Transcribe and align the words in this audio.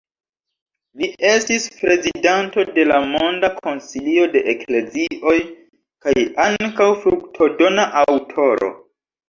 Li 1.01 1.09
estis 1.31 1.67
prezidanto 1.81 2.65
de 2.79 2.87
la 2.93 2.97
Monda 3.11 3.51
Konsilio 3.59 4.25
de 4.37 4.43
Eklezioj 4.55 5.37
kaj 6.09 6.19
ankaŭ 6.49 6.91
fruktodona 7.07 7.89
aŭtoro. 8.05 8.75